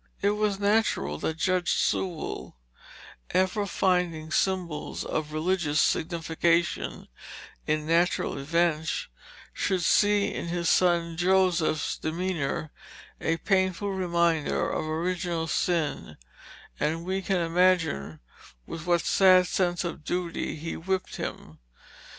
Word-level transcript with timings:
It 0.19 0.31
was 0.31 0.59
natural 0.59 1.19
that 1.19 1.37
Judge 1.37 1.73
Sewall, 1.73 2.55
ever 3.35 3.67
finding 3.67 4.31
symbols 4.31 5.05
of 5.05 5.31
religious 5.31 5.79
signification 5.79 7.07
in 7.67 7.85
natural 7.85 8.39
events, 8.39 9.07
should 9.53 9.83
see 9.83 10.33
in 10.33 10.47
his 10.47 10.67
son 10.69 11.17
Joseph's 11.17 11.99
demeanor 11.99 12.71
a 13.19 13.37
painful 13.37 13.93
reminder 13.93 14.67
of 14.71 14.87
original 14.87 15.45
sin; 15.45 16.17
and 16.79 17.05
we 17.05 17.21
can 17.21 17.37
imagine 17.39 18.21
with 18.65 18.87
what 18.87 19.01
sad 19.05 19.45
sense 19.45 19.83
of 19.83 20.03
duty 20.03 20.55
he 20.55 20.75
whipped 20.75 21.17
him. 21.17 21.59